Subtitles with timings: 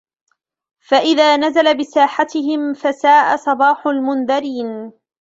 [0.79, 4.91] فإذا نزل بساحتهم فساء صباح المنذرين